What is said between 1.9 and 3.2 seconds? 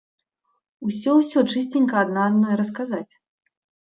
адна адной расказаць.